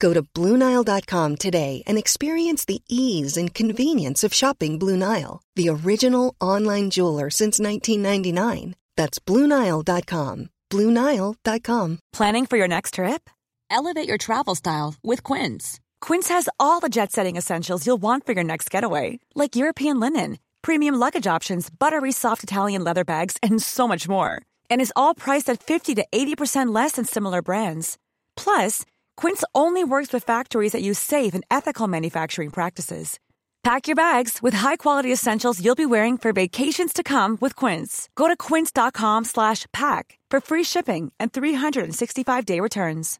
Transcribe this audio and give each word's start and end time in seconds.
Go 0.00 0.12
to 0.12 0.22
BlueNile.com 0.22 1.36
today 1.36 1.82
and 1.86 1.98
experience 1.98 2.64
the 2.64 2.82
ease 2.88 3.36
and 3.36 3.54
convenience 3.54 4.24
of 4.24 4.34
shopping 4.34 4.78
Blue 4.78 4.96
Nile, 4.96 5.40
the 5.56 5.68
original 5.68 6.34
online 6.40 6.90
jeweler 6.90 7.30
since 7.30 7.60
1999. 7.60 8.74
That's 8.96 9.18
BlueNile.com. 9.20 10.50
BlueNile.com. 10.70 11.98
Planning 12.12 12.46
for 12.46 12.56
your 12.56 12.68
next 12.68 12.94
trip? 12.94 13.30
Elevate 13.70 14.08
your 14.08 14.18
travel 14.18 14.54
style 14.54 14.94
with 15.02 15.22
Quince. 15.22 15.80
Quince 16.00 16.28
has 16.28 16.48
all 16.58 16.80
the 16.80 16.88
jet 16.88 17.12
setting 17.12 17.36
essentials 17.36 17.86
you'll 17.86 18.02
want 18.02 18.24
for 18.24 18.32
your 18.32 18.44
next 18.44 18.70
getaway, 18.70 19.18
like 19.34 19.56
European 19.56 20.00
linen, 20.00 20.38
premium 20.62 20.94
luggage 20.94 21.26
options, 21.26 21.70
buttery 21.70 22.12
soft 22.12 22.42
Italian 22.42 22.84
leather 22.84 23.04
bags, 23.04 23.36
and 23.42 23.62
so 23.62 23.86
much 23.88 24.08
more. 24.08 24.42
And 24.70 24.80
is 24.80 24.92
all 24.96 25.14
priced 25.14 25.50
at 25.50 25.62
50 25.62 25.96
to 25.96 26.06
80% 26.12 26.74
less 26.74 26.92
than 26.92 27.04
similar 27.04 27.42
brands. 27.42 27.98
Plus, 28.36 28.84
Quince 29.18 29.42
only 29.52 29.82
works 29.82 30.12
with 30.12 30.22
factories 30.22 30.70
that 30.70 30.80
use 30.80 30.96
safe 30.96 31.34
and 31.34 31.44
ethical 31.50 31.88
manufacturing 31.88 32.50
practices. 32.50 33.18
Pack 33.64 33.88
your 33.88 33.96
bags 33.96 34.38
with 34.40 34.54
high-quality 34.54 35.10
essentials 35.10 35.58
you'll 35.60 35.74
be 35.74 35.84
wearing 35.84 36.16
for 36.16 36.32
vacations 36.32 36.92
to 36.92 37.02
come 37.02 37.36
with 37.40 37.56
Quince. 37.56 38.08
Go 38.14 38.28
to 38.28 38.36
quince.com/pack 38.36 40.18
for 40.30 40.40
free 40.40 40.62
shipping 40.62 41.10
and 41.18 41.32
365-day 41.32 42.60
returns. 42.60 43.18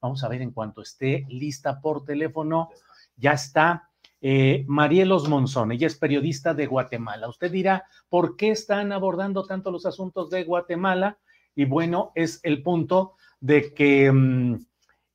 Vamos 0.00 0.22
a 0.22 0.28
ver 0.28 0.42
en 0.42 0.52
cuanto 0.52 0.80
esté 0.80 1.26
lista 1.28 1.80
por 1.80 2.04
teléfono, 2.04 2.70
ya 3.16 3.32
está 3.32 3.90
eh, 4.20 4.64
Marielos 4.68 5.28
Monzón, 5.28 5.72
ella 5.72 5.88
es 5.88 5.96
periodista 5.96 6.54
de 6.54 6.66
Guatemala. 6.66 7.28
Usted 7.28 7.50
dirá, 7.50 7.86
¿por 8.08 8.36
qué 8.36 8.50
están 8.50 8.92
abordando 8.92 9.44
tanto 9.44 9.72
los 9.72 9.84
asuntos 9.84 10.30
de 10.30 10.44
Guatemala? 10.44 11.18
Y 11.54 11.64
bueno, 11.66 12.12
es 12.14 12.40
el 12.44 12.62
punto 12.62 13.14
de 13.42 13.74
que 13.74 14.10
mm, 14.10 14.64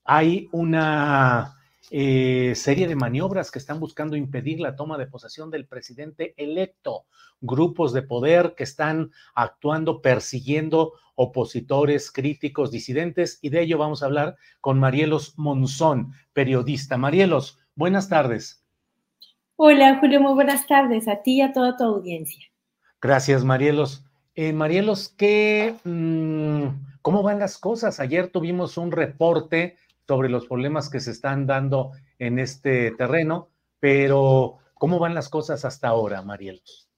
hay 0.03 0.49
una 0.51 1.57
eh, 1.89 2.53
serie 2.55 2.87
de 2.87 2.95
maniobras 2.95 3.49
que 3.49 3.57
están 3.57 3.79
buscando 3.79 4.17
impedir 4.17 4.59
la 4.59 4.75
toma 4.75 4.97
de 4.97 5.07
posesión 5.07 5.49
del 5.49 5.65
presidente 5.65 6.33
electo, 6.35 7.05
grupos 7.39 7.93
de 7.93 8.01
poder 8.01 8.53
que 8.55 8.65
están 8.65 9.11
actuando 9.33 10.01
persiguiendo 10.01 10.93
opositores, 11.15 12.11
críticos, 12.11 12.69
disidentes, 12.69 13.39
y 13.41 13.49
de 13.49 13.61
ello 13.61 13.77
vamos 13.77 14.03
a 14.03 14.07
hablar 14.07 14.35
con 14.59 14.77
Marielos 14.77 15.33
Monzón, 15.37 16.11
periodista. 16.33 16.97
Marielos, 16.97 17.59
buenas 17.75 18.09
tardes. 18.09 18.61
Hola, 19.55 19.99
Julio, 19.99 20.19
muy 20.19 20.33
buenas 20.33 20.67
tardes 20.67 21.07
a 21.07 21.21
ti 21.23 21.37
y 21.37 21.41
a 21.41 21.53
toda 21.53 21.77
tu 21.77 21.85
audiencia. 21.85 22.43
Gracias, 23.01 23.45
Marielos. 23.45 24.03
Eh, 24.35 24.51
Marielos, 24.51 25.09
¿qué, 25.17 25.75
mm, 25.85 26.67
¿cómo 27.07 27.23
van 27.23 27.39
las 27.39 27.57
cosas? 27.57 28.01
Ayer 28.01 28.33
tuvimos 28.33 28.77
un 28.77 28.91
reporte 28.91 29.77
sobre 30.05 30.27
los 30.27 30.45
problemas 30.45 30.89
que 30.89 30.99
se 30.99 31.11
están 31.11 31.47
dando 31.47 31.91
en 32.19 32.37
este 32.37 32.91
terreno, 32.97 33.47
pero 33.79 34.57
¿cómo 34.73 34.99
van 34.99 35.15
las 35.15 35.29
cosas 35.29 35.63
hasta 35.63 35.87
ahora, 35.87 36.21
Marielos? 36.21 36.89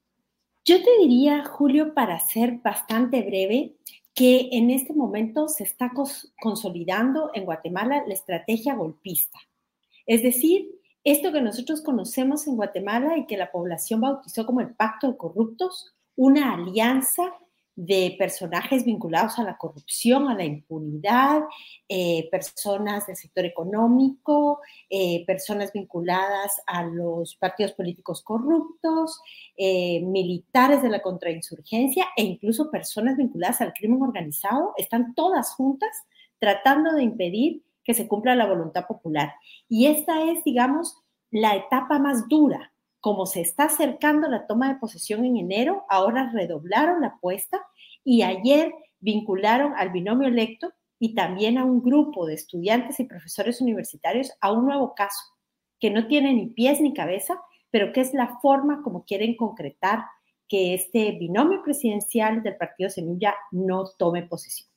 Yo 0.66 0.84
te 0.84 0.98
diría, 0.98 1.46
Julio, 1.46 1.94
para 1.94 2.20
ser 2.22 2.54
bastante 2.64 3.22
breve, 3.22 3.76
que 4.16 4.50
en 4.52 4.72
este 4.72 4.96
momento 4.96 5.48
se 5.48 5.64
está 5.64 5.92
consolidando 6.42 7.30
en 7.36 7.46
Guatemala 7.46 8.04
la 8.08 8.16
estrategia 8.16 8.74
golpista. 8.74 9.38
Es 10.08 10.24
decir, 10.24 10.72
esto 11.04 11.32
que 11.32 11.42
nosotros 11.42 11.84
conocemos 11.84 12.48
en 12.48 12.56
Guatemala 12.56 13.16
y 13.16 13.28
que 13.28 13.38
la 13.38 13.52
población 13.52 14.02
bautizó 14.02 14.48
como 14.48 14.62
el 14.62 14.74
pacto 14.74 15.12
de 15.12 15.18
corruptos, 15.18 15.94
una 16.16 16.56
alianza 16.56 17.32
de 17.80 18.14
personajes 18.20 18.84
vinculados 18.84 19.40
a 19.40 19.44
la 19.44 19.58
corrupción, 19.58 20.28
a 20.28 20.36
la 20.36 20.44
impunidad, 20.44 21.44
eh, 21.88 22.28
personas 22.30 23.08
del 23.08 23.16
sector 23.16 23.46
económico, 23.46 24.60
eh, 24.90 25.24
personas 25.26 25.72
vinculadas 25.72 26.62
a 26.68 26.84
los 26.84 27.38
partidos 27.38 27.72
políticos 27.72 28.22
corruptos, 28.22 29.22
eh, 29.56 30.02
militares 30.02 30.82
de 30.84 30.90
la 30.90 31.02
contrainsurgencia 31.02 32.08
e 32.18 32.24
incluso 32.24 32.70
personas 32.70 33.16
vinculadas 33.16 33.62
al 33.62 33.72
crimen 33.72 34.02
organizado, 34.02 34.74
están 34.76 35.16
todas 35.16 35.54
juntas 35.54 36.04
tratando 36.38 36.92
de 36.92 37.04
impedir 37.04 37.64
que 37.86 37.94
se 37.94 38.10
cumpla 38.10 38.36
la 38.36 38.46
voluntad 38.48 38.88
popular. 38.88 39.36
Y 39.70 39.86
esta 39.86 40.30
es, 40.30 40.44
digamos, 40.44 40.98
la 41.32 41.56
etapa 41.56 41.98
más 41.98 42.28
dura 42.28 42.74
como 43.00 43.26
se 43.26 43.42
está 43.42 43.66
acercando 43.66 44.28
la 44.28 44.46
toma 44.48 44.70
de 44.70 44.80
posesión 44.80 45.26
en 45.26 45.38
enero, 45.38 45.86
ahora 45.90 46.32
redoblaron 46.34 47.02
la 47.02 47.08
apuesta 47.08 47.62
y 48.04 48.24
ayer 48.24 48.74
vincularon 49.00 49.74
al 49.76 49.92
binomio 49.92 50.28
electo 50.28 50.72
y 51.00 51.16
también 51.16 51.58
a 51.58 51.64
un 51.64 51.82
grupo 51.82 52.26
de 52.26 52.34
estudiantes 52.34 53.00
y 53.00 53.06
profesores 53.06 53.62
universitarios 53.62 54.32
a 54.42 54.52
un 54.52 54.66
nuevo 54.66 54.94
caso 54.96 55.20
que 55.80 55.90
no 55.90 56.08
tiene 56.08 56.34
ni 56.34 56.48
pies 56.48 56.82
ni 56.82 56.94
cabeza, 56.94 57.40
pero 57.72 57.94
que 57.94 58.02
es 58.02 58.14
la 58.14 58.38
forma 58.42 58.82
como 58.84 59.06
quieren 59.06 59.38
concretar 59.38 60.04
que 60.50 60.74
este 60.74 61.12
binomio 61.14 61.62
presidencial 61.64 62.44
del 62.44 62.58
Partido 62.58 62.90
Semilla 62.90 63.36
no 63.52 63.86
tome 63.98 64.24
posesión. 64.24 64.68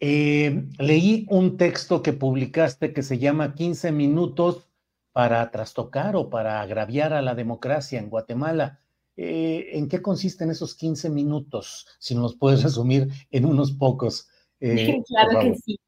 Eh, 0.00 0.64
leí 0.78 1.26
un 1.30 1.56
texto 1.56 2.02
que 2.02 2.12
publicaste 2.12 2.92
que 2.92 3.02
se 3.02 3.18
llama 3.18 3.54
15 3.54 3.92
minutos 3.92 4.68
para 5.14 5.48
trastocar 5.52 6.16
o 6.16 6.28
para 6.28 6.60
agraviar 6.60 7.12
a 7.12 7.22
la 7.22 7.36
democracia 7.36 8.00
en 8.00 8.10
Guatemala. 8.10 8.80
Eh, 9.16 9.68
¿En 9.74 9.88
qué 9.88 10.02
consisten 10.02 10.50
esos 10.50 10.74
15 10.74 11.08
minutos? 11.08 11.86
Si 12.00 12.16
nos 12.16 12.34
puedes 12.34 12.64
resumir 12.64 13.06
en 13.30 13.46
unos 13.46 13.70
pocos. 13.70 14.28
Eh, 14.58 15.00
claro 15.06 15.40
que 15.40 15.54
sí. 15.54 15.78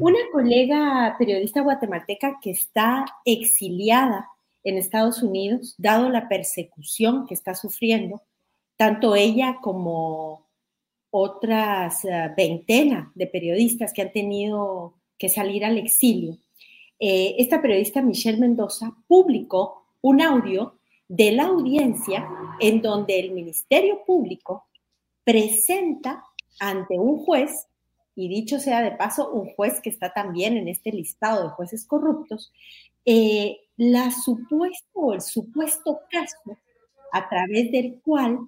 Una 0.00 0.18
colega 0.32 1.14
periodista 1.16 1.60
guatemalteca 1.60 2.40
que 2.42 2.50
está 2.50 3.04
exiliada 3.24 4.28
en 4.64 4.76
Estados 4.76 5.22
Unidos, 5.22 5.76
dado 5.78 6.08
la 6.08 6.28
persecución 6.28 7.26
que 7.28 7.34
está 7.34 7.54
sufriendo, 7.54 8.22
tanto 8.76 9.14
ella 9.14 9.58
como 9.62 10.48
otras 11.10 12.02
uh, 12.02 12.34
veintena 12.36 13.12
de 13.14 13.28
periodistas 13.28 13.92
que 13.92 14.02
han 14.02 14.10
tenido 14.10 14.94
que 15.16 15.28
salir 15.28 15.64
al 15.64 15.78
exilio 15.78 16.38
eh, 16.98 17.36
esta 17.38 17.60
periodista 17.60 18.02
Michelle 18.02 18.38
Mendoza 18.38 18.94
publicó 19.06 19.86
un 20.00 20.20
audio 20.20 20.78
de 21.08 21.32
la 21.32 21.44
audiencia 21.44 22.28
en 22.60 22.80
donde 22.82 23.18
el 23.18 23.32
Ministerio 23.32 24.04
Público 24.06 24.66
presenta 25.24 26.24
ante 26.60 26.98
un 26.98 27.24
juez, 27.24 27.66
y 28.14 28.28
dicho 28.28 28.58
sea 28.58 28.82
de 28.82 28.92
paso, 28.92 29.30
un 29.32 29.54
juez 29.54 29.80
que 29.80 29.90
está 29.90 30.12
también 30.12 30.56
en 30.56 30.68
este 30.68 30.92
listado 30.92 31.44
de 31.44 31.50
jueces 31.50 31.84
corruptos, 31.84 32.52
eh, 33.04 33.58
la 33.76 34.10
supuesto 34.10 34.88
o 34.94 35.12
el 35.14 35.20
supuesto 35.20 36.00
caso 36.10 36.58
a 37.12 37.28
través 37.28 37.70
del 37.72 38.00
cual 38.02 38.38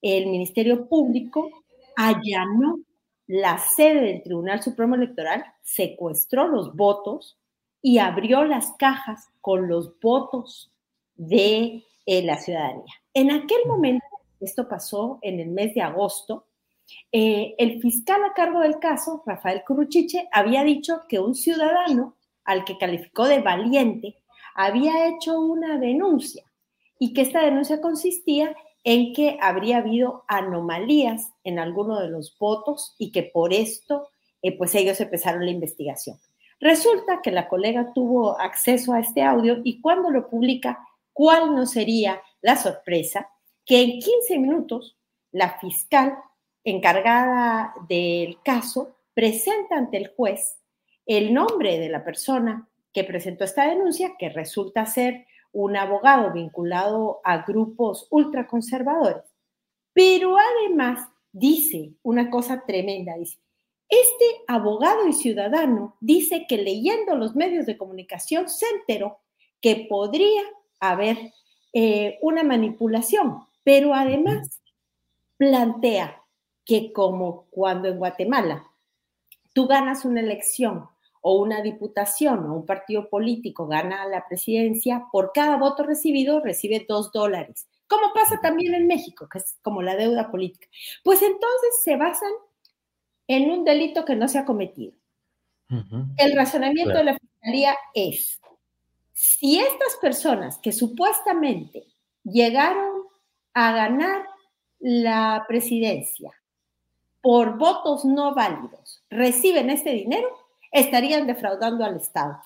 el 0.00 0.26
Ministerio 0.26 0.88
Público 0.88 1.50
allanó 1.96 2.80
la 3.26 3.58
sede 3.58 4.02
del 4.02 4.22
Tribunal 4.22 4.62
Supremo 4.62 4.94
Electoral, 4.94 5.44
secuestró 5.62 6.46
los 6.46 6.76
votos, 6.76 7.36
y 7.86 7.98
abrió 7.98 8.42
las 8.42 8.72
cajas 8.72 9.28
con 9.40 9.68
los 9.68 10.00
votos 10.00 10.72
de 11.14 11.84
eh, 12.04 12.22
la 12.24 12.36
ciudadanía. 12.36 12.92
En 13.14 13.30
aquel 13.30 13.64
momento, 13.64 14.04
esto 14.40 14.68
pasó 14.68 15.20
en 15.22 15.38
el 15.38 15.50
mes 15.50 15.72
de 15.72 15.82
agosto, 15.82 16.48
eh, 17.12 17.54
el 17.58 17.80
fiscal 17.80 18.24
a 18.24 18.34
cargo 18.34 18.58
del 18.58 18.80
caso, 18.80 19.22
Rafael 19.24 19.62
Curruchiche, 19.64 20.28
había 20.32 20.64
dicho 20.64 21.02
que 21.08 21.20
un 21.20 21.36
ciudadano 21.36 22.16
al 22.42 22.64
que 22.64 22.76
calificó 22.76 23.28
de 23.28 23.40
valiente 23.40 24.16
había 24.56 25.06
hecho 25.06 25.38
una 25.38 25.78
denuncia 25.78 26.42
y 26.98 27.12
que 27.12 27.20
esta 27.20 27.40
denuncia 27.40 27.80
consistía 27.80 28.56
en 28.82 29.12
que 29.12 29.38
habría 29.40 29.76
habido 29.76 30.24
anomalías 30.26 31.30
en 31.44 31.60
alguno 31.60 32.00
de 32.00 32.08
los 32.08 32.36
votos 32.36 32.96
y 32.98 33.12
que 33.12 33.22
por 33.22 33.52
esto, 33.52 34.08
eh, 34.42 34.58
pues 34.58 34.74
ellos 34.74 35.00
empezaron 35.00 35.44
la 35.44 35.52
investigación. 35.52 36.18
Resulta 36.60 37.20
que 37.22 37.30
la 37.30 37.48
colega 37.48 37.92
tuvo 37.92 38.40
acceso 38.40 38.92
a 38.92 39.00
este 39.00 39.22
audio 39.22 39.58
y 39.62 39.80
cuando 39.80 40.10
lo 40.10 40.28
publica, 40.28 40.86
¿cuál 41.12 41.54
no 41.54 41.66
sería 41.66 42.22
la 42.40 42.56
sorpresa? 42.56 43.30
Que 43.64 43.82
en 43.82 43.98
15 43.98 44.38
minutos 44.38 44.96
la 45.32 45.58
fiscal 45.58 46.16
encargada 46.64 47.74
del 47.88 48.38
caso 48.42 48.96
presenta 49.14 49.76
ante 49.76 49.98
el 49.98 50.08
juez 50.08 50.58
el 51.04 51.32
nombre 51.32 51.78
de 51.78 51.88
la 51.88 52.04
persona 52.04 52.68
que 52.92 53.04
presentó 53.04 53.44
esta 53.44 53.66
denuncia, 53.66 54.14
que 54.18 54.30
resulta 54.30 54.86
ser 54.86 55.26
un 55.52 55.76
abogado 55.76 56.32
vinculado 56.32 57.20
a 57.24 57.44
grupos 57.44 58.08
ultraconservadores, 58.10 59.22
pero 59.92 60.36
además 60.36 61.08
dice 61.32 61.92
una 62.02 62.28
cosa 62.30 62.64
tremenda, 62.66 63.14
dice, 63.16 63.38
este 63.88 64.24
abogado 64.48 65.06
y 65.06 65.12
ciudadano 65.12 65.96
dice 66.00 66.46
que 66.48 66.58
leyendo 66.58 67.14
los 67.16 67.36
medios 67.36 67.66
de 67.66 67.76
comunicación 67.76 68.48
se 68.48 68.66
enteró 68.80 69.18
que 69.60 69.86
podría 69.88 70.42
haber 70.80 71.32
eh, 71.72 72.18
una 72.22 72.42
manipulación, 72.42 73.46
pero 73.62 73.94
además 73.94 74.60
plantea 75.36 76.22
que 76.64 76.92
como 76.92 77.46
cuando 77.50 77.88
en 77.88 77.98
Guatemala 77.98 78.66
tú 79.52 79.66
ganas 79.66 80.04
una 80.04 80.20
elección 80.20 80.88
o 81.22 81.40
una 81.40 81.62
diputación 81.62 82.46
o 82.46 82.54
un 82.54 82.66
partido 82.66 83.08
político 83.08 83.66
gana 83.66 84.06
la 84.06 84.26
presidencia, 84.28 85.06
por 85.10 85.32
cada 85.32 85.56
voto 85.56 85.82
recibido 85.82 86.40
recibe 86.40 86.84
dos 86.88 87.12
dólares, 87.12 87.66
como 87.88 88.12
pasa 88.12 88.40
también 88.40 88.74
en 88.74 88.86
México, 88.86 89.28
que 89.30 89.38
es 89.38 89.58
como 89.62 89.82
la 89.82 89.96
deuda 89.96 90.30
política. 90.30 90.68
Pues 91.02 91.22
entonces 91.22 91.82
se 91.82 91.96
basan 91.96 92.30
en 93.28 93.50
un 93.50 93.64
delito 93.64 94.04
que 94.04 94.16
no 94.16 94.28
se 94.28 94.38
ha 94.38 94.44
cometido. 94.44 94.92
El 96.16 96.36
razonamiento 96.36 96.96
de 96.96 97.04
la 97.04 97.18
Fiscalía 97.18 97.76
es, 97.92 98.40
si 99.12 99.58
estas 99.58 99.96
personas 100.00 100.58
que 100.58 100.72
supuestamente 100.72 101.84
llegaron 102.22 103.02
a 103.54 103.72
ganar 103.72 104.26
la 104.78 105.44
presidencia 105.48 106.30
por 107.20 107.58
votos 107.58 108.04
no 108.04 108.34
válidos 108.34 109.02
reciben 109.10 109.70
este 109.70 109.90
dinero, 109.90 110.28
estarían 110.70 111.26
defraudando 111.26 111.84
al 111.84 111.96
Estado. 111.96 112.40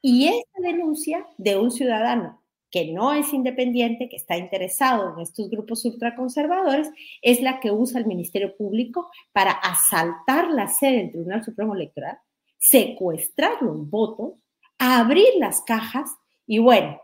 Y 0.00 0.28
esta 0.28 0.60
denuncia 0.60 1.26
de 1.38 1.56
un 1.56 1.70
ciudadano 1.70 2.41
que 2.72 2.90
no 2.90 3.12
es 3.12 3.32
independiente, 3.34 4.08
que 4.08 4.16
está 4.16 4.38
interesado 4.38 5.14
en 5.14 5.20
estos 5.20 5.50
grupos 5.50 5.84
ultraconservadores, 5.84 6.90
es 7.20 7.42
la 7.42 7.60
que 7.60 7.70
usa 7.70 8.00
el 8.00 8.06
Ministerio 8.06 8.56
Público 8.56 9.10
para 9.32 9.52
asaltar 9.52 10.50
la 10.50 10.66
sede 10.68 10.96
del 10.96 11.10
Tribunal 11.10 11.44
Supremo 11.44 11.74
Electoral, 11.74 12.18
secuestrar 12.58 13.60
los 13.60 13.88
votos, 13.90 14.32
abrir 14.78 15.28
las 15.38 15.60
cajas 15.60 16.10
y, 16.46 16.58
bueno, 16.58 16.98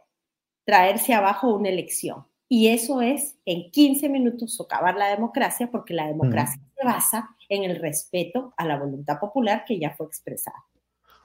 traerse 0.64 1.12
abajo 1.12 1.54
una 1.54 1.68
elección. 1.68 2.26
Y 2.48 2.68
eso 2.68 3.02
es 3.02 3.36
en 3.44 3.70
15 3.70 4.08
minutos 4.08 4.54
socavar 4.54 4.96
la 4.96 5.08
democracia, 5.08 5.70
porque 5.70 5.92
la 5.92 6.06
democracia 6.06 6.58
se 6.74 6.84
basa 6.84 7.28
en 7.50 7.64
el 7.64 7.76
respeto 7.76 8.54
a 8.56 8.64
la 8.64 8.78
voluntad 8.78 9.20
popular 9.20 9.64
que 9.66 9.78
ya 9.78 9.94
fue 9.94 10.06
expresada. 10.06 10.64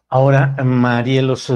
Ahora, 0.09 0.55
Marielos, 0.63 1.51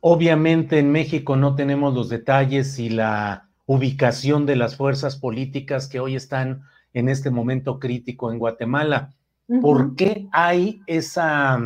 obviamente 0.00 0.78
en 0.78 0.92
México 0.92 1.36
no 1.36 1.54
tenemos 1.54 1.94
los 1.94 2.08
detalles 2.08 2.78
y 2.78 2.90
la 2.90 3.48
ubicación 3.66 4.44
de 4.46 4.56
las 4.56 4.76
fuerzas 4.76 5.16
políticas 5.16 5.88
que 5.88 6.00
hoy 6.00 6.16
están 6.16 6.62
en 6.92 7.08
este 7.08 7.30
momento 7.30 7.78
crítico 7.78 8.30
en 8.30 8.38
Guatemala. 8.38 9.14
¿Por 9.60 9.96
qué 9.96 10.28
hay 10.32 10.82
esa, 10.86 11.58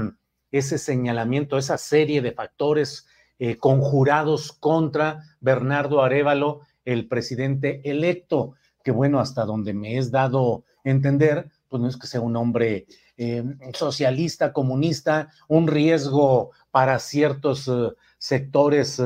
ese 0.50 0.79
señalamiento, 0.79 1.59
esa 1.59 1.79
serie 1.79 2.23
de 2.23 2.33
factores 2.33 3.06
eh, 3.38 3.56
conjurados 3.59 4.53
contra 4.53 5.23
Bernardo 5.41 6.03
Arevalo 6.03 6.62
el 6.87 7.06
presidente 7.09 7.83
electo, 7.85 8.55
que 8.83 8.93
bueno, 8.93 9.21
hasta 9.21 9.44
donde 9.44 9.75
me 9.75 9.99
es 9.99 10.11
dado 10.11 10.65
entender, 10.85 11.50
pues 11.76 11.82
no 11.82 11.88
es 11.88 11.96
que 11.99 12.06
sea 12.06 12.23
un 12.23 12.37
hombre 12.37 12.87
eh, 13.19 13.44
socialista, 13.75 14.52
comunista, 14.52 15.31
un 15.46 15.69
riesgo 15.69 16.52
para 16.70 16.99
ciertos 16.99 17.69
eh, 17.69 17.90
sectores 18.17 18.99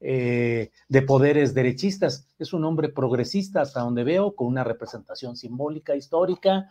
eh, 0.00 0.70
de 0.88 1.02
poderes 1.02 1.54
derechistas. 1.54 2.26
Es 2.40 2.52
un 2.52 2.64
hombre 2.64 2.88
progresista 2.88 3.60
hasta 3.60 3.80
donde 3.80 4.02
veo, 4.02 4.34
con 4.34 4.48
una 4.48 4.64
representación 4.64 5.36
simbólica, 5.36 5.94
histórica, 5.94 6.68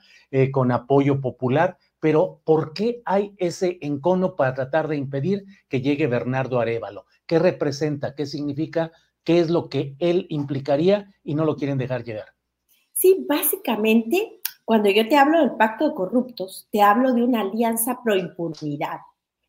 con 0.51 0.73
apoyo 0.73 1.21
popular. 1.21 1.77
Pero 2.01 2.41
¿por 2.43 2.73
qué 2.73 3.01
hay 3.05 3.33
ese 3.37 3.77
encono 3.81 4.35
para 4.35 4.53
tratar 4.53 4.89
de 4.89 4.97
impedir 4.97 5.45
que 5.69 5.79
llegue 5.79 6.07
Bernardo 6.07 6.59
Arevalo? 6.59 7.05
¿Qué 7.25 7.39
representa? 7.39 8.15
¿Qué 8.15 8.25
significa? 8.25 8.91
qué 9.23 9.39
es 9.39 9.49
lo 9.49 9.67
que 9.67 9.93
él 9.99 10.25
implicaría 10.29 11.13
y 11.21 11.35
no 11.35 11.43
lo 11.43 11.57
quieren 11.57 11.77
dejar 11.77 12.05
llegar. 12.05 12.37
Sí, 12.99 13.27
básicamente, 13.29 14.36
cuando 14.67 14.89
yo 14.89 15.07
te 15.07 15.15
hablo 15.15 15.39
del 15.39 15.55
pacto 15.55 15.87
de 15.87 15.95
corruptos, 15.95 16.67
te 16.73 16.81
hablo 16.81 17.13
de 17.13 17.23
una 17.23 17.39
alianza 17.39 18.01
pro 18.03 18.17
impunidad, 18.17 18.99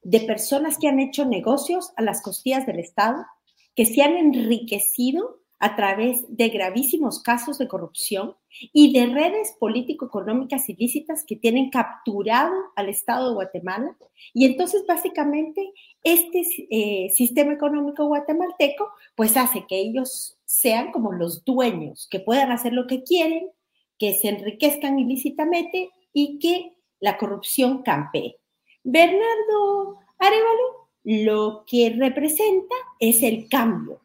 de 0.01 0.21
personas 0.21 0.79
que 0.79 0.87
han 0.87 1.01
hecho 1.01 1.25
negocios 1.25 1.93
a 1.97 2.03
las 2.03 2.23
costillas 2.23 2.67
del 2.67 2.79
Estado, 2.79 3.27
que 3.75 3.85
se 3.85 4.01
han 4.01 4.17
enriquecido 4.17 5.41
a 5.59 5.75
través 5.75 6.25
de 6.29 6.51
gravísimos 6.51 7.21
casos 7.21 7.59
de 7.59 7.67
corrupción 7.67 8.37
y 8.73 8.93
de 8.93 9.07
redes 9.07 9.57
político-económicas 9.59 10.69
ilícitas 10.69 11.25
que 11.27 11.35
tienen 11.35 11.71
capturado 11.71 12.55
al 12.77 12.89
Estado 12.89 13.31
de 13.31 13.35
Guatemala. 13.35 13.97
Y 14.33 14.47
entonces, 14.47 14.85
básicamente, 14.87 15.73
este 16.05 16.43
eh, 16.71 17.11
sistema 17.11 17.55
económico 17.55 18.07
guatemalteco, 18.07 18.89
pues 19.17 19.37
hace 19.37 19.67
que 19.67 19.81
ellos 19.81 20.39
sean 20.45 20.93
como 20.93 21.11
los 21.11 21.45
dueños, 21.45 22.07
que 22.09 22.21
puedan 22.21 22.53
hacer 22.53 22.73
lo 22.73 22.87
que 22.87 23.03
quieren, 23.03 23.51
que 23.99 24.15
se 24.15 24.29
enriquezcan 24.29 24.99
ilícitamente 24.99 25.91
y 26.13 26.39
que 26.39 26.75
la 27.01 27.17
corrupción 27.17 27.83
campee. 27.83 28.37
Bernardo 28.85 29.99
Arevalo 30.19 30.89
lo 31.05 31.65
que 31.67 31.91
representa 31.91 32.75
es 33.01 33.23
el 33.23 33.49
cambio, 33.49 34.01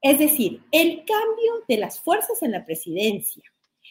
es 0.00 0.18
decir, 0.18 0.62
el 0.72 1.04
cambio 1.04 1.64
de 1.68 1.76
las 1.76 2.00
fuerzas 2.00 2.42
en 2.42 2.52
la 2.52 2.64
presidencia, 2.64 3.42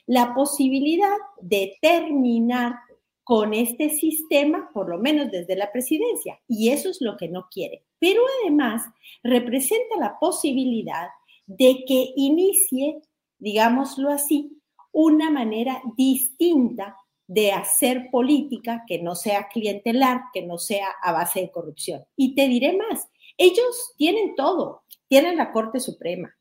la 0.08 0.34
posibilidad 0.34 1.16
de 1.42 1.78
terminar 1.82 2.76
con 3.24 3.54
este 3.54 3.90
sistema, 3.90 4.70
por 4.74 4.90
lo 4.90 5.00
menos 5.00 5.32
desde 5.32 5.56
la 5.56 5.72
presidencia, 5.72 6.40
y 6.48 6.70
eso 6.70 6.90
es 6.90 7.02
lo 7.02 7.18
que 7.18 7.28
no 7.28 7.48
quiere. 7.52 7.84
Pero 8.00 8.22
además 8.42 8.84
representa 9.24 9.98
la 10.00 10.18
posibilidad 10.20 11.10
de 11.48 11.84
que 11.88 12.14
inicie, 12.16 13.02
digámoslo 13.40 14.10
así, 14.10 14.60
una 14.96 15.30
manera 15.30 15.82
distinta 15.98 16.96
de 17.28 17.52
hacer 17.52 18.08
política 18.12 18.86
que 18.88 19.02
no 19.02 19.14
sea 19.14 19.50
clientelar, 19.50 20.22
que 20.34 20.44
no 20.44 20.58
sea 20.58 20.88
a 21.02 21.12
base 21.12 21.42
de 21.42 21.52
corrupción. 21.52 22.06
Y 22.16 22.34
te 22.34 22.48
diré 22.48 22.78
más, 22.78 23.10
ellos 23.38 23.94
tienen 23.98 24.36
todo, 24.36 24.84
tienen 25.10 25.36
la 25.36 25.52
Corte 25.52 25.82
Suprema, 25.82 26.34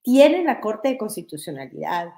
tienen 0.00 0.46
la 0.46 0.62
Corte 0.62 0.88
de 0.88 0.96
Constitucionalidad, 0.96 2.08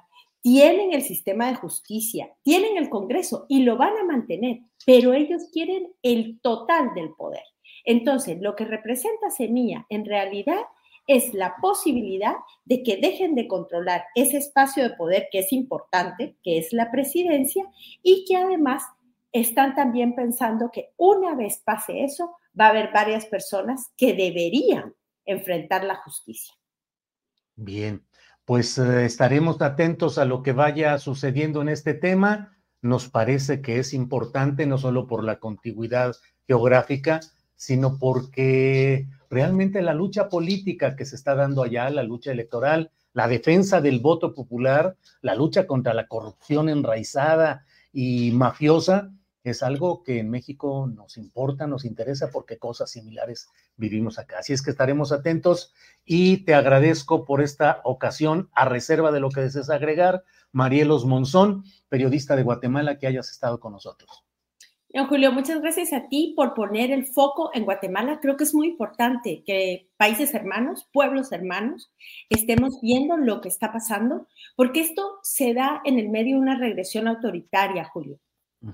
tienen 0.41 0.93
el 0.93 1.01
sistema 1.01 1.49
de 1.49 1.55
justicia, 1.55 2.33
tienen 2.41 2.77
el 2.77 2.89
Congreso 2.89 3.45
y 3.49 3.63
lo 3.63 3.75
van 3.75 3.97
a 3.97 4.05
mantener, 4.05 4.59
pero 4.85 5.13
ellos 5.13 5.43
quieren 5.51 5.91
el 6.01 6.39
total 6.39 6.93
del 6.93 7.13
poder. 7.15 7.43
Entonces, 7.83 8.39
lo 8.39 8.55
que 8.55 8.63
representa 8.63 9.29
Semilla 9.29 9.85
en 9.89 10.05
realidad 10.05 10.61
es 11.09 11.33
la 11.33 11.55
posibilidad 11.59 12.35
de 12.65 12.83
que 12.83 12.97
dejen 12.97 13.33
de 13.33 13.47
controlar 13.47 14.03
ese 14.13 14.37
espacio 14.37 14.83
de 14.83 14.91
poder 14.91 15.27
que 15.31 15.39
es 15.39 15.51
importante, 15.51 16.37
que 16.43 16.59
es 16.59 16.71
la 16.71 16.91
presidencia, 16.91 17.65
y 18.03 18.25
que 18.27 18.37
además 18.37 18.83
están 19.31 19.73
también 19.73 20.13
pensando 20.13 20.69
que 20.71 20.93
una 20.97 21.33
vez 21.33 21.63
pase 21.65 22.03
eso, 22.03 22.37
va 22.57 22.67
a 22.67 22.69
haber 22.69 22.91
varias 22.93 23.25
personas 23.25 23.91
que 23.97 24.13
deberían 24.13 24.93
enfrentar 25.25 25.83
la 25.83 25.95
justicia. 25.95 26.53
Bien, 27.55 28.05
pues 28.45 28.77
eh, 28.77 29.05
estaremos 29.05 29.59
atentos 29.63 30.19
a 30.19 30.25
lo 30.25 30.43
que 30.43 30.51
vaya 30.51 30.99
sucediendo 30.99 31.63
en 31.63 31.69
este 31.69 31.95
tema. 31.95 32.55
Nos 32.83 33.09
parece 33.09 33.63
que 33.63 33.79
es 33.79 33.95
importante 33.95 34.67
no 34.67 34.77
solo 34.77 35.07
por 35.07 35.23
la 35.23 35.39
contigüidad 35.39 36.15
geográfica, 36.45 37.19
sino 37.55 37.97
porque 37.97 39.07
realmente 39.29 39.81
la 39.81 39.93
lucha 39.93 40.29
política 40.29 40.95
que 40.95 41.05
se 41.05 41.15
está 41.15 41.35
dando 41.35 41.63
allá, 41.63 41.89
la 41.89 42.03
lucha 42.03 42.31
electoral, 42.31 42.91
la 43.13 43.27
defensa 43.27 43.81
del 43.81 43.99
voto 43.99 44.33
popular, 44.33 44.97
la 45.21 45.35
lucha 45.35 45.67
contra 45.67 45.93
la 45.93 46.07
corrupción 46.07 46.69
enraizada 46.69 47.65
y 47.91 48.31
mafiosa, 48.31 49.11
es 49.43 49.63
algo 49.63 50.03
que 50.03 50.19
en 50.19 50.29
México 50.29 50.87
nos 50.93 51.17
importa, 51.17 51.65
nos 51.65 51.85
interesa 51.85 52.29
porque 52.29 52.57
cosas 52.57 52.91
similares 52.91 53.47
vivimos 53.77 54.19
acá. 54.19 54.39
Así 54.39 54.53
es 54.53 54.61
que 54.61 54.71
estaremos 54.71 55.11
atentos 55.11 55.73
y 56.05 56.43
te 56.43 56.53
agradezco 56.53 57.25
por 57.25 57.41
esta 57.41 57.81
ocasión, 57.83 58.49
a 58.53 58.65
reserva 58.65 59.11
de 59.11 59.21
lo 59.21 59.29
que 59.29 59.41
desees 59.41 59.69
agregar, 59.69 60.23
Marielos 60.51 61.05
Monzón, 61.05 61.63
periodista 61.87 62.35
de 62.35 62.43
Guatemala, 62.43 62.97
que 62.97 63.07
hayas 63.07 63.29
estado 63.29 63.59
con 63.59 63.73
nosotros. 63.73 64.28
Don 64.91 65.05
Julio, 65.05 65.31
muchas 65.31 65.61
gracias 65.61 65.93
a 65.93 66.07
ti 66.07 66.33
por 66.35 66.55
poner 66.55 66.89
el 66.89 67.05
foco 67.05 67.51
en 67.53 67.63
Guatemala. 67.63 68.19
Creo 68.19 68.37
que 68.37 68.43
es 68.43 68.55
muy 68.55 68.69
importante 68.69 69.43
que 69.45 69.87
países 69.97 70.33
hermanos, 70.33 70.89
pueblos 70.91 71.31
hermanos, 71.31 71.91
estemos 72.29 72.81
viendo 72.81 73.15
lo 73.15 73.39
que 73.39 73.49
está 73.49 73.71
pasando, 73.71 74.27
porque 74.55 74.79
esto 74.79 75.19
se 75.21 75.53
da 75.53 75.81
en 75.85 75.99
el 75.99 76.09
medio 76.09 76.37
de 76.37 76.41
una 76.41 76.57
regresión 76.57 77.07
autoritaria, 77.07 77.83
Julio. 77.85 78.19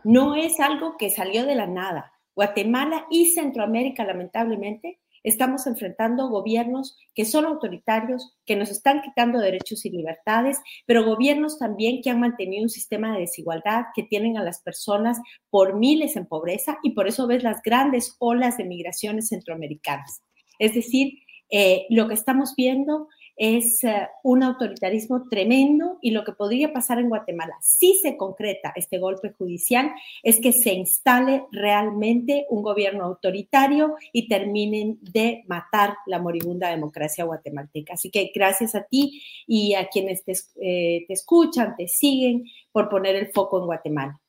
No 0.06 0.36
es 0.36 0.62
algo 0.62 0.96
que 0.98 1.10
salió 1.10 1.46
de 1.46 1.56
la 1.56 1.68
nada. 1.68 2.14
Guatemala 2.34 3.06
y 3.10 3.32
Centroamérica, 3.32 4.06
lamentablemente, 4.06 5.00
estamos 5.26 5.68
enfrentando 5.68 6.30
gobiernos 6.30 6.96
que 7.14 7.26
son 7.26 7.46
autoritarios, 7.46 8.38
que 8.46 8.56
nos 8.56 8.70
están 8.70 9.02
quitando 9.02 9.40
derechos 9.40 9.86
y 9.86 9.90
libertades, 9.90 10.60
pero 10.86 11.04
gobiernos 11.04 11.60
también 11.60 12.02
que 12.02 12.10
han 12.10 12.20
mantenido 12.20 12.64
un 12.64 12.70
sistema 12.70 13.14
de 13.14 13.22
desigualdad, 13.22 13.86
que 13.94 14.04
tienen 14.04 14.38
a 14.38 14.44
las 14.44 14.62
personas 14.62 15.20
por 15.50 15.78
miles 15.78 16.16
en 16.16 16.28
pobreza 16.28 16.78
y 16.84 16.92
por 16.92 17.08
eso 17.08 17.28
ves 17.28 17.44
las 17.44 17.62
grandes 17.62 18.16
olas 18.20 18.58
de 18.58 18.66
migraciones 18.66 19.30
centroamericanas. 19.30 20.22
Es 20.60 20.74
decir, 20.74 21.20
eh, 21.50 21.86
lo 21.90 22.08
que 22.08 22.14
estamos 22.14 22.54
viendo 22.56 23.08
es 23.36 23.84
eh, 23.84 24.08
un 24.24 24.44
autoritarismo 24.44 25.28
tremendo 25.30 25.98
y 26.02 26.12
lo 26.12 26.24
que 26.24 26.32
podría 26.32 26.72
pasar 26.72 27.00
en 27.00 27.10
Guatemala, 27.10 27.56
si 27.62 28.00
se 28.02 28.18
concreta 28.18 28.72
este 28.76 28.98
golpe 28.98 29.32
judicial, 29.32 29.92
es 30.24 30.40
que 30.40 30.54
se 30.54 30.74
instale 30.74 31.46
realmente 31.52 32.46
un 32.50 32.62
gobierno 32.62 33.04
autoritario 33.04 33.96
y 34.14 34.28
terminen 34.28 35.00
de 35.02 35.44
matar 35.48 35.96
la 36.06 36.20
moribunda 36.20 36.70
democracia 36.70 37.26
guatemalteca. 37.26 37.94
Así 37.94 38.10
que 38.10 38.32
gracias 38.34 38.76
a 38.76 38.84
ti 38.84 39.22
y 39.48 39.74
a 39.74 39.88
quienes 39.88 40.24
te, 40.24 40.34
eh, 40.62 41.06
te 41.08 41.14
escuchan, 41.14 41.76
te 41.76 41.88
siguen 41.88 42.46
por 42.72 42.90
poner 42.90 43.16
el 43.16 43.32
foco 43.32 43.60
en 43.60 43.66
Guatemala. 43.66 44.20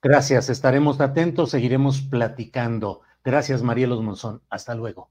Gracias, 0.00 0.48
estaremos 0.48 1.00
atentos, 1.00 1.50
seguiremos 1.50 2.00
platicando. 2.02 3.02
Gracias, 3.24 3.62
Marielos 3.62 4.02
Monzón. 4.02 4.42
Hasta 4.50 4.74
luego. 4.74 5.10